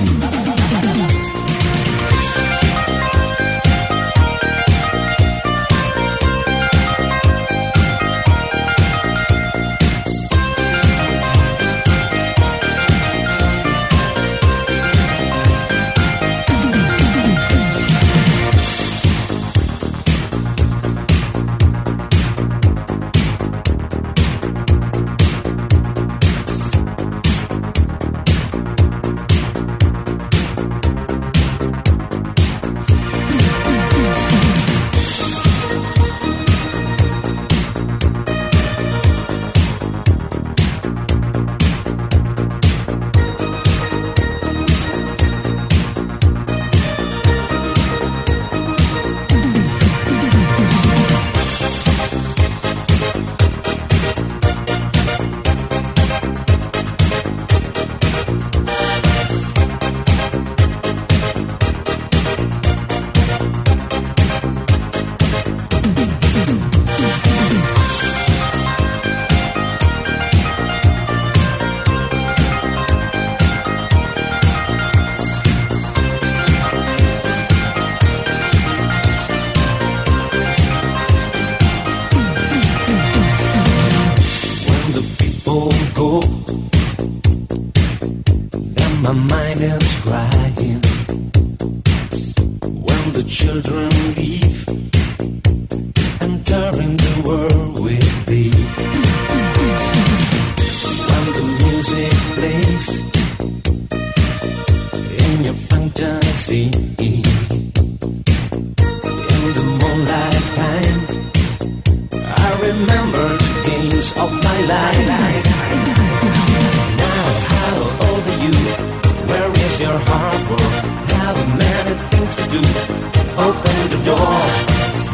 The 123.95 124.05
door. 124.05 124.35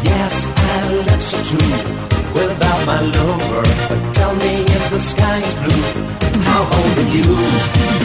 Yes, 0.04 0.48
I 0.56 0.94
left 1.06 1.22
so 1.22 1.38
true. 1.48 1.72
Without 2.34 2.86
my 2.86 3.00
lover, 3.00 3.62
but 3.88 4.14
tell 4.14 4.34
me 4.36 4.62
if 4.62 4.90
the 4.90 4.98
sky 4.98 5.38
is 5.38 5.54
blue. 5.62 5.84
How 6.48 6.62
old 6.62 6.98
are 7.02 7.10
you? 7.16 7.99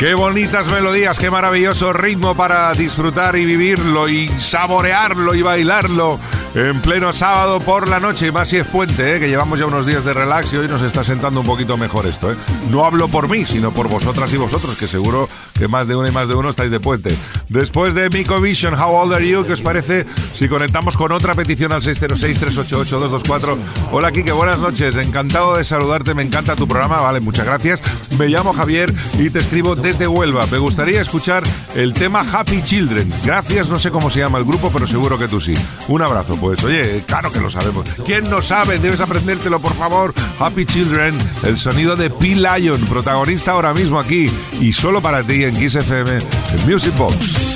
Qué 0.00 0.14
bonitas 0.14 0.66
melodías, 0.72 1.18
qué 1.18 1.30
maravilloso 1.30 1.92
ritmo 1.92 2.34
para 2.34 2.72
disfrutar 2.72 3.36
y 3.36 3.44
vivirlo 3.44 4.08
y 4.08 4.28
saborearlo 4.28 5.34
y 5.34 5.42
bailarlo 5.42 6.18
En 6.52 6.80
pleno 6.82 7.12
sábado 7.12 7.60
por 7.60 7.88
la 7.88 8.00
noche, 8.00 8.26
y 8.26 8.32
más 8.32 8.48
si 8.48 8.56
es 8.56 8.66
puente, 8.66 9.14
¿eh? 9.14 9.20
que 9.20 9.28
llevamos 9.28 9.60
ya 9.60 9.66
unos 9.66 9.86
días 9.86 10.04
de 10.04 10.12
relax 10.12 10.52
y 10.52 10.56
hoy 10.56 10.66
nos 10.66 10.82
está 10.82 11.04
sentando 11.04 11.38
un 11.38 11.46
poquito 11.46 11.76
mejor 11.76 12.06
esto. 12.06 12.32
¿eh? 12.32 12.36
No 12.70 12.84
hablo 12.84 13.06
por 13.06 13.28
mí, 13.28 13.46
sino 13.46 13.70
por 13.70 13.88
vosotras 13.88 14.32
y 14.32 14.36
vosotros, 14.36 14.76
que 14.76 14.88
seguro 14.88 15.28
que 15.56 15.68
más 15.68 15.86
de 15.86 15.94
uno 15.94 16.08
y 16.08 16.10
más 16.10 16.26
de 16.26 16.34
uno 16.34 16.48
estáis 16.48 16.72
de 16.72 16.80
puente. 16.80 17.16
Después 17.48 17.94
de 17.94 18.10
Miko 18.10 18.40
Vision, 18.40 18.74
How 18.74 18.90
Old 18.90 19.14
Are 19.14 19.28
You? 19.28 19.44
¿Qué 19.46 19.52
os 19.52 19.62
parece 19.62 20.06
si 20.34 20.48
conectamos 20.48 20.96
con 20.96 21.12
otra 21.12 21.36
petición 21.36 21.72
al 21.72 21.82
606-388-224? 21.82 23.56
Hola, 23.92 24.10
Kike, 24.10 24.32
buenas 24.32 24.58
noches. 24.58 24.96
Encantado 24.96 25.56
de 25.56 25.62
saludarte, 25.62 26.14
me 26.14 26.24
encanta 26.24 26.56
tu 26.56 26.66
programa. 26.66 27.00
Vale, 27.00 27.20
muchas 27.20 27.46
gracias. 27.46 27.80
Me 28.18 28.26
llamo 28.26 28.52
Javier 28.52 28.92
y 29.20 29.30
te 29.30 29.38
escribo 29.38 29.76
desde 29.76 30.08
Huelva. 30.08 30.46
Me 30.50 30.58
gustaría 30.58 31.00
escuchar 31.00 31.44
el 31.76 31.94
tema 31.94 32.24
Happy 32.32 32.60
Children. 32.62 33.12
Gracias, 33.24 33.68
no 33.68 33.78
sé 33.78 33.92
cómo 33.92 34.10
se 34.10 34.18
llama 34.18 34.38
el 34.38 34.44
grupo, 34.44 34.70
pero 34.72 34.88
seguro 34.88 35.16
que 35.16 35.28
tú 35.28 35.40
sí. 35.40 35.54
Un 35.88 36.02
abrazo, 36.02 36.39
pues. 36.40 36.64
Oye, 36.64 37.02
claro 37.06 37.30
que 37.30 37.40
lo 37.40 37.50
sabemos. 37.50 37.86
¿Quién 38.04 38.28
no 38.28 38.42
sabe? 38.42 38.78
Debes 38.78 39.00
aprendértelo, 39.00 39.60
por 39.60 39.74
favor. 39.74 40.14
Happy 40.38 40.64
Children, 40.64 41.16
el 41.44 41.58
sonido 41.58 41.96
de 41.96 42.10
P. 42.10 42.36
Lion, 42.36 42.80
protagonista 42.86 43.52
ahora 43.52 43.74
mismo 43.74 43.98
aquí 44.00 44.30
y 44.60 44.72
solo 44.72 45.00
para 45.00 45.22
ti 45.22 45.44
en 45.44 45.56
Kiss 45.56 45.76
FM, 45.76 46.10
en 46.18 46.70
Music 46.70 46.96
Box. 46.96 47.49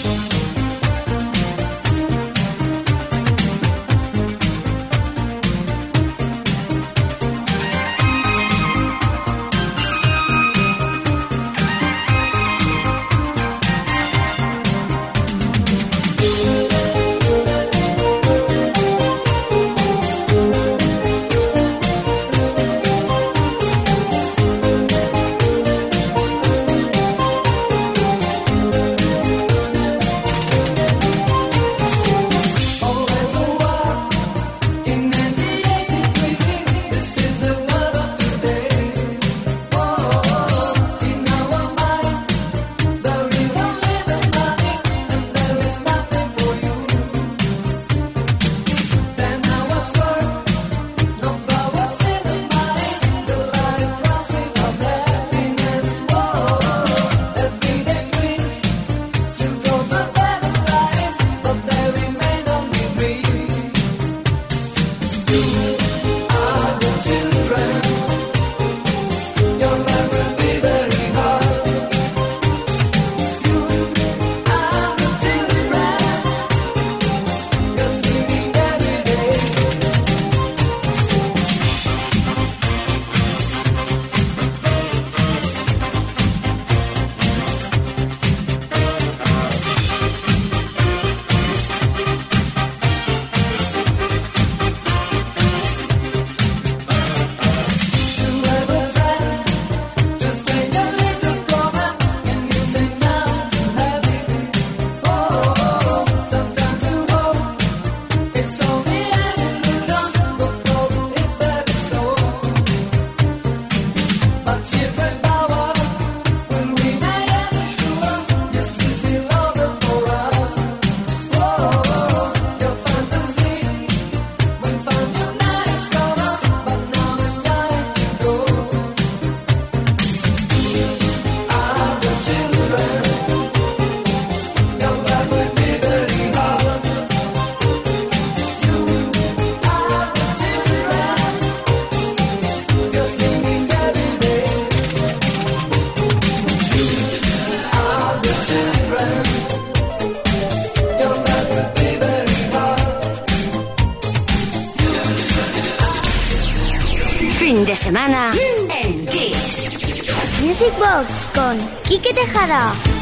Fin 157.44 157.62
de 157.66 157.76
semana 157.76 158.30
en 158.70 159.04
Kiss. 159.04 160.40
Music 160.40 160.72
Box 160.78 161.28
con 161.34 161.58
Quique 161.82 162.14
Tejada. 162.14 162.93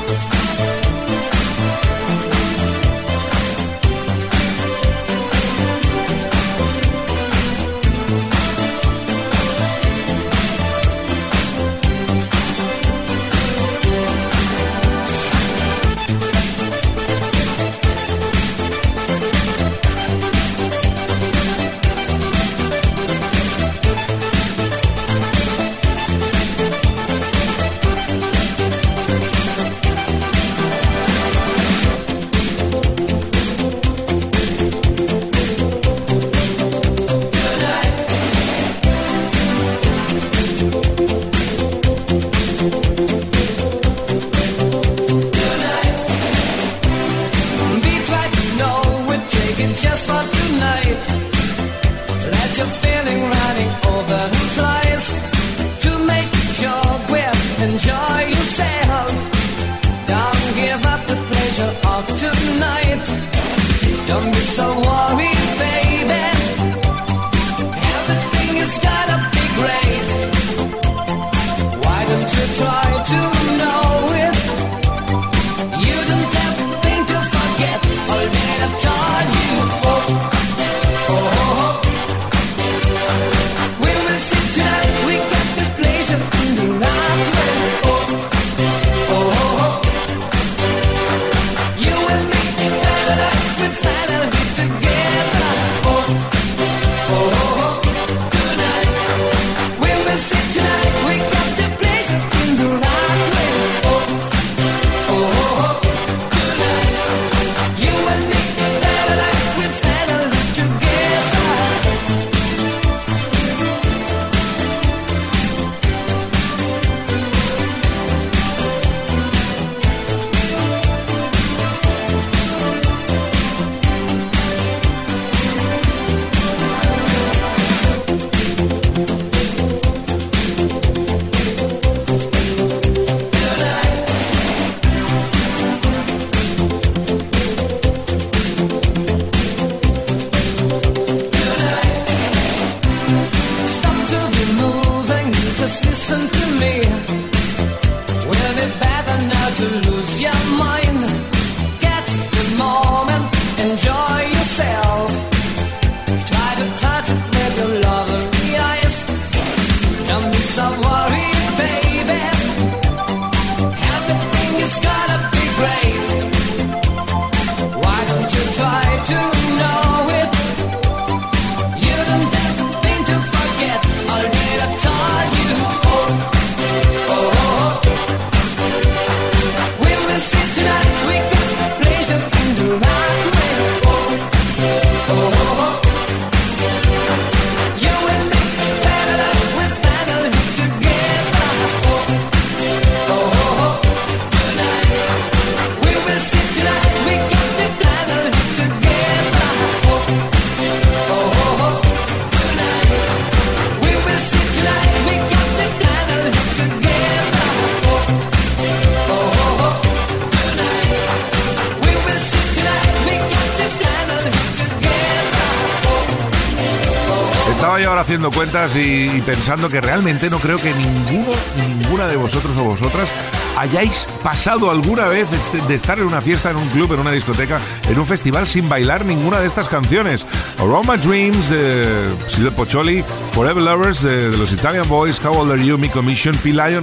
Haciendo 218.02 218.32
cuentas 218.32 218.74
y, 218.74 219.22
pensando 219.24 219.70
que 219.70 219.80
realmente 219.80 220.28
no 220.28 220.38
creo 220.38 220.58
que 220.58 220.74
ninguno, 220.74 221.30
ninguna 221.56 222.08
de 222.08 222.16
vosotros 222.16 222.58
o 222.58 222.64
vosotras 222.64 223.08
hayáis 223.56 224.08
pasado 224.24 224.72
alguna 224.72 225.06
vez 225.06 225.30
este- 225.30 225.60
de 225.60 225.76
estar 225.76 226.00
en 226.00 226.06
una 226.06 226.20
fiesta, 226.20 226.50
en 226.50 226.56
un 226.56 226.68
club, 226.70 226.92
en 226.94 226.98
una 226.98 227.12
discoteca, 227.12 227.60
en 227.88 227.96
un 227.96 228.04
festival 228.04 228.48
sin 228.48 228.68
bailar 228.68 229.04
ninguna 229.04 229.38
de 229.40 229.46
estas 229.46 229.68
canciones. 229.68 230.26
Around 230.58 230.90
My 230.90 230.96
Dreams 230.96 231.48
de 231.48 232.08
Silvio 232.26 232.50
Pocholi, 232.52 233.04
Forever 233.34 233.62
Lovers 233.62 234.02
de, 234.02 234.36
los 234.36 234.50
Italian 234.50 234.88
Boys, 234.88 235.24
How 235.24 235.38
Old 235.38 235.52
Are 235.52 235.64
You, 235.64 235.78
Mi 235.78 235.88
Commission, 235.88 236.34
P-Lion, 236.34 236.82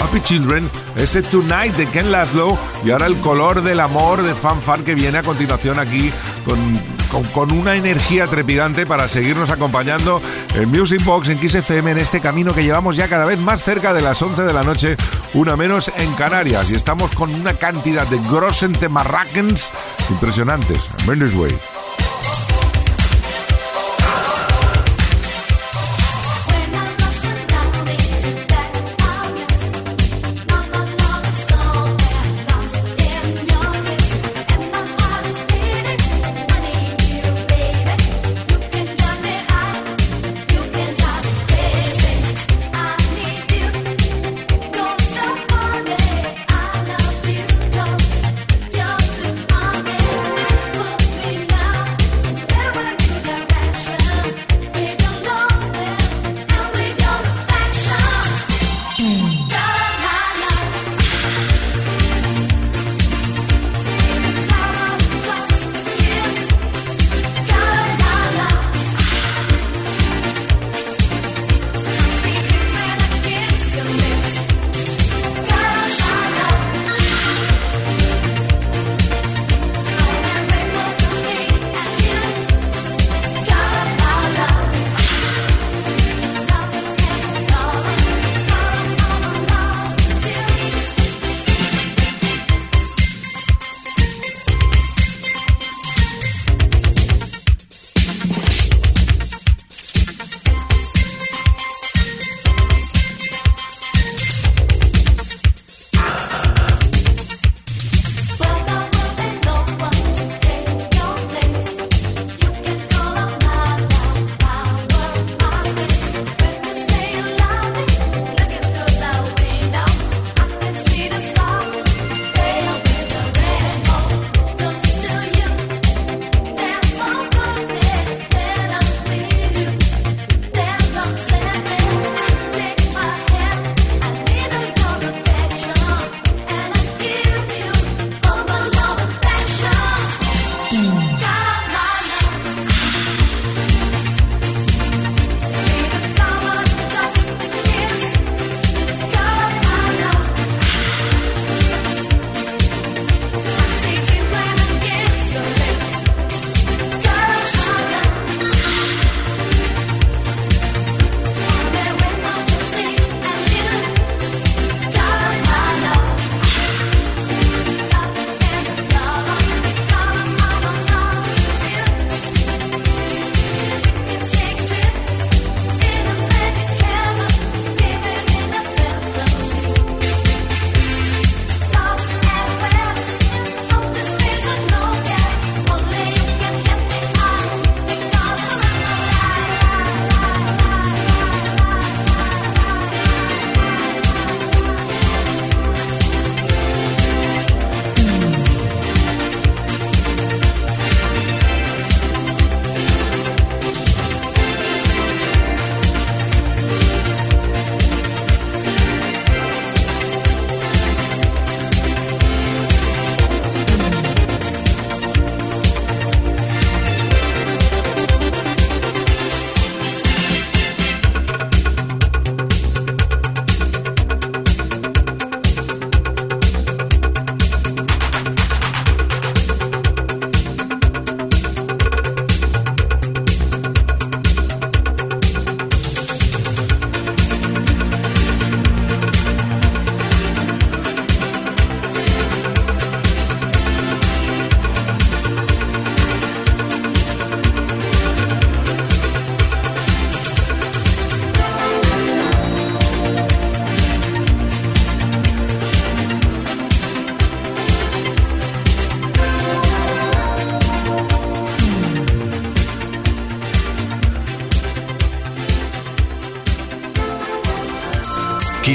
Happy 0.00 0.20
Children, 0.20 0.70
este 0.96 1.22
Tonight 1.22 1.74
de 1.76 1.86
Ken 1.86 2.12
Laszlo 2.12 2.58
y 2.84 2.90
ahora 2.90 3.06
el 3.06 3.16
color 3.20 3.62
del 3.62 3.80
amor 3.80 4.22
de 4.22 4.34
Fan 4.34 4.60
Fan 4.60 4.84
que 4.84 4.94
viene 4.94 5.16
a 5.16 5.22
continuación 5.22 5.78
aquí 5.78 6.12
con, 6.44 6.58
con, 7.08 7.52
una 7.52 7.76
energía 7.76 8.26
trepidante 8.26 8.86
para 8.86 9.08
seguirnos 9.08 9.50
acompañando 9.50 10.20
en 10.54 10.70
Music 10.70 11.04
Box 11.04 11.28
en 11.28 11.38
Kiss 11.38 11.54
en 11.70 11.98
este 11.98 12.20
camino 12.20 12.54
que 12.54 12.62
llevamos 12.62 12.96
ya 12.96 13.08
cada 13.08 13.24
vez 13.24 13.38
más 13.38 13.64
cerca 13.64 13.94
de 13.94 14.02
las 14.02 14.20
11 14.20 14.42
de 14.42 14.52
la 14.52 14.62
noche, 14.62 14.96
una 15.34 15.56
menos 15.56 15.90
en 15.96 16.12
Canarias 16.14 16.70
y 16.70 16.74
estamos 16.74 17.10
con 17.12 17.34
una 17.34 17.54
cantidad 17.54 18.06
de 18.06 18.18
grossen 18.30 18.72
temarrakens 18.72 19.70
impresionantes. 20.10 20.78
Mendes 21.06 21.34
Way. 21.34 21.77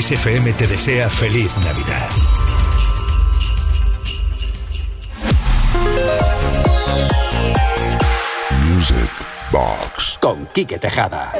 Kiss 0.04 0.20
FM 0.20 0.52
te 0.52 0.68
desea 0.68 1.10
feliz 1.10 1.50
Navidad. 1.60 2.10
Music 8.66 9.10
Box. 9.50 10.18
Con 10.20 10.46
Quique 10.48 10.78
Tejada. 10.78 11.32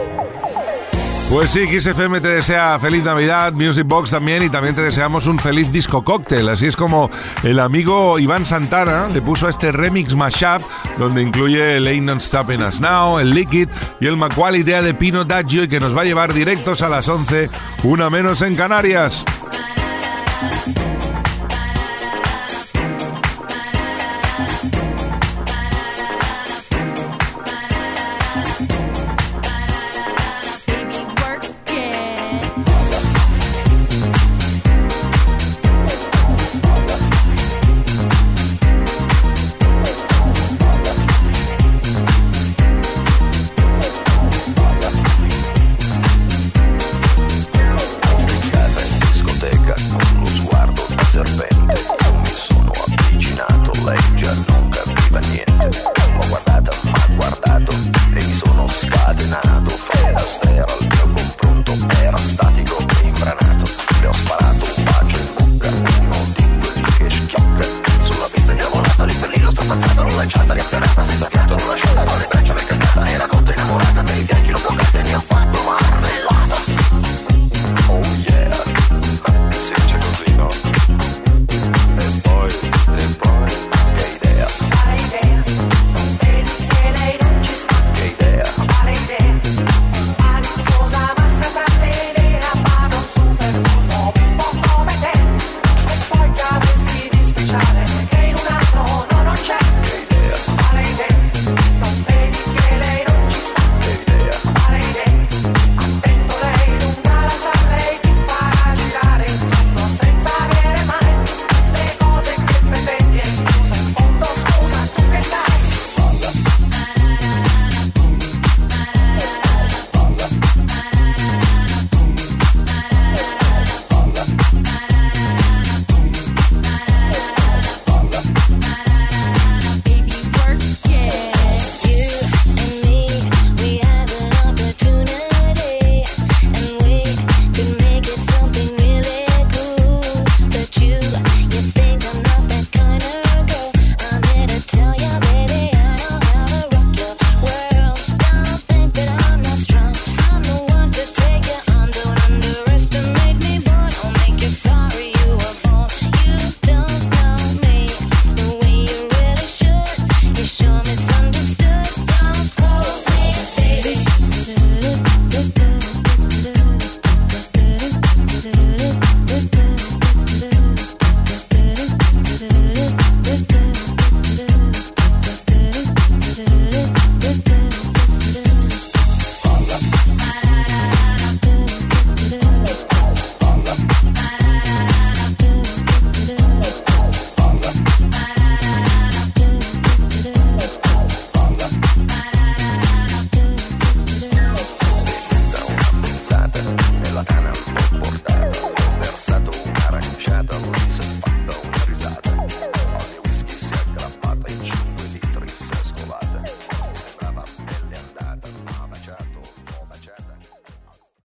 Pues 1.34 1.50
sí, 1.50 1.66
XFM 1.66 2.22
te 2.22 2.28
desea 2.28 2.78
feliz 2.78 3.04
Navidad, 3.04 3.54
Music 3.54 3.88
Box 3.88 4.12
también 4.12 4.44
y 4.44 4.50
también 4.50 4.76
te 4.76 4.84
deseamos 4.84 5.26
un 5.26 5.40
feliz 5.40 5.72
disco 5.72 6.04
cóctel. 6.04 6.48
Así 6.48 6.68
es 6.68 6.76
como 6.76 7.10
el 7.42 7.60
amigo 7.60 8.20
Iván 8.20 8.46
Santana 8.46 9.08
le 9.08 9.20
puso 9.20 9.50
este 9.50 9.72
remix 9.72 10.16
mashup 10.16 10.62
donde 11.00 11.24
incluye 11.24 11.78
el 11.78 11.88
Ain't 11.88 12.06
Not 12.06 12.20
Stopping 12.22 12.62
Us 12.62 12.80
Now, 12.80 13.18
el 13.18 13.32
Liquid 13.32 13.68
y 14.00 14.06
el 14.06 14.16
Macual 14.16 14.58
Idea 14.58 14.84
de 14.84 14.94
Pino 14.94 15.26
Daggio 15.26 15.64
y 15.64 15.68
que 15.68 15.80
nos 15.80 15.98
va 15.98 16.02
a 16.02 16.06
llevar 16.06 16.36
directos 16.36 16.84
a 16.84 16.88
las 16.88 17.10
11, 17.10 17.50
una 17.82 18.12
menos 18.12 18.44
en 18.44 18.56
Canarias. 18.56 19.26